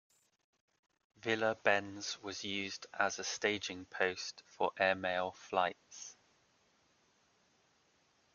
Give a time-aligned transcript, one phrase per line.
[1.17, 6.15] Villa Bens was used as a staging post for airmail flights.